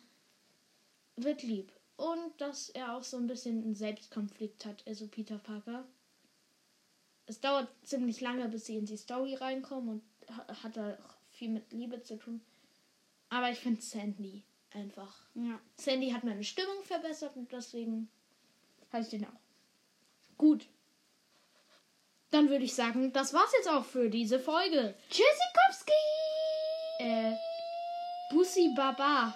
[1.16, 1.72] wird lieb.
[1.96, 5.86] Und dass er auch so ein bisschen einen Selbstkonflikt hat, also Peter Parker.
[7.26, 9.88] Es dauert ziemlich lange, bis sie in die Story reinkommen
[10.28, 12.40] und ha- hat da auch viel mit Liebe zu tun.
[13.28, 15.26] Aber ich finde Sandy einfach.
[15.34, 15.58] Ja.
[15.76, 18.08] Sandy hat meine Stimmung verbessert und deswegen
[18.92, 19.40] habe ich den auch.
[20.38, 20.66] Gut.
[22.30, 24.94] Dann würde ich sagen, das war's jetzt auch für diese Folge.
[25.08, 25.92] Tschüssikowski!
[26.98, 27.34] Äh,
[28.30, 29.34] Bussi Baba.